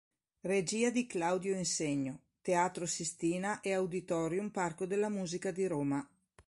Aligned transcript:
Regia 0.39 0.89
di 0.89 1.05
Claudio 1.05 1.55
Insegno, 1.55 2.21
Teatro 2.41 2.87
Sistina 2.87 3.61
e 3.61 3.73
Auditorium 3.73 4.49
Parco 4.49 4.87
della 4.87 5.09
Musica 5.09 5.51
di 5.51 5.67
Roma. 5.67 6.03